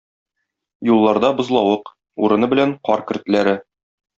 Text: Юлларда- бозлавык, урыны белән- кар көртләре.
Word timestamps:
Юлларда- 0.89 1.29
бозлавык, 1.41 1.91
урыны 2.25 2.51
белән- 2.55 2.77
кар 2.89 3.05
көртләре. 3.13 3.55